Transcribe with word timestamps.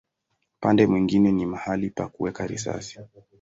Upande 0.59 0.87
mwingine 0.87 1.31
ni 1.31 1.45
mahali 1.45 1.89
pa 1.89 2.07
kuweka 2.07 2.47
risasi. 2.47 2.99